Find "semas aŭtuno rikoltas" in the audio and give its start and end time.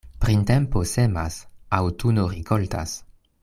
0.93-2.99